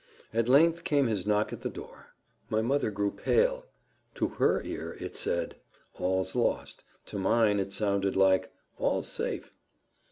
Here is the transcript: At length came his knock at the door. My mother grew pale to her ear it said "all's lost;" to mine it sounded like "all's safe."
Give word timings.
At 0.33 0.49
length 0.49 0.83
came 0.83 1.05
his 1.05 1.27
knock 1.27 1.53
at 1.53 1.61
the 1.61 1.69
door. 1.69 2.15
My 2.49 2.63
mother 2.63 2.89
grew 2.89 3.11
pale 3.11 3.67
to 4.15 4.29
her 4.29 4.63
ear 4.63 4.97
it 4.99 5.15
said 5.15 5.57
"all's 5.99 6.35
lost;" 6.35 6.83
to 7.05 7.19
mine 7.19 7.59
it 7.59 7.71
sounded 7.71 8.15
like 8.15 8.51
"all's 8.79 9.07
safe." 9.07 9.53